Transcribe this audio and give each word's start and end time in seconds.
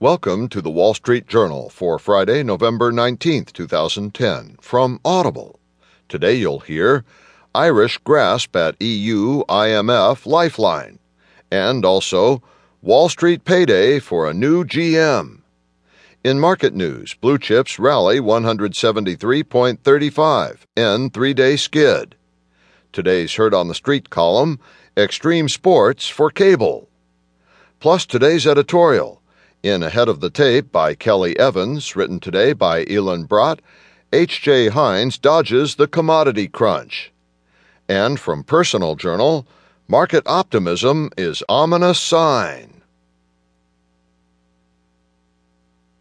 Welcome 0.00 0.48
to 0.50 0.62
the 0.62 0.70
Wall 0.70 0.94
Street 0.94 1.26
Journal 1.26 1.70
for 1.70 1.98
Friday, 1.98 2.44
November 2.44 2.92
19th, 2.92 3.52
2010, 3.52 4.56
from 4.60 5.00
Audible. 5.04 5.58
Today 6.08 6.36
you'll 6.36 6.60
hear 6.60 7.04
Irish 7.52 7.98
grasp 7.98 8.54
at 8.54 8.80
EU 8.80 9.42
IMF 9.46 10.24
lifeline, 10.24 11.00
and 11.50 11.84
also 11.84 12.44
Wall 12.80 13.08
Street 13.08 13.44
payday 13.44 13.98
for 13.98 14.30
a 14.30 14.34
new 14.34 14.64
GM. 14.64 15.40
In 16.22 16.38
market 16.38 16.74
news, 16.74 17.14
blue 17.14 17.36
chips 17.36 17.80
rally 17.80 18.20
173.35, 18.20 20.58
end 20.76 21.12
three 21.12 21.34
day 21.34 21.56
skid. 21.56 22.14
Today's 22.92 23.34
Heard 23.34 23.52
on 23.52 23.66
the 23.66 23.74
Street 23.74 24.10
column 24.10 24.60
Extreme 24.96 25.48
Sports 25.48 26.06
for 26.06 26.30
Cable. 26.30 26.88
Plus 27.80 28.06
today's 28.06 28.46
editorial 28.46 29.18
in 29.62 29.82
Ahead 29.82 30.08
of 30.08 30.20
the 30.20 30.30
Tape 30.30 30.70
by 30.70 30.94
Kelly 30.94 31.38
Evans, 31.38 31.96
written 31.96 32.20
today 32.20 32.52
by 32.52 32.84
Elon 32.86 33.26
Brott, 33.26 33.60
H.J. 34.12 34.68
Heinz 34.68 35.18
dodges 35.18 35.74
the 35.74 35.88
commodity 35.88 36.48
crunch. 36.48 37.12
And 37.88 38.20
from 38.20 38.44
Personal 38.44 38.94
Journal, 38.94 39.46
Market 39.88 40.22
Optimism 40.26 41.10
is 41.16 41.42
Ominous 41.48 41.98
Sign. 41.98 42.77